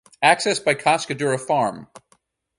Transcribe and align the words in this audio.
Access 0.23 0.59
by 0.59 0.73
Cascadura 0.73 1.39
Farm. 1.39 1.87